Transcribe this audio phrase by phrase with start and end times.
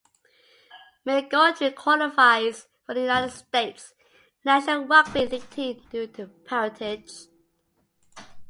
[1.05, 3.93] McGoldrick qualifies for the United States
[4.43, 7.11] national rugby league team due to parentage.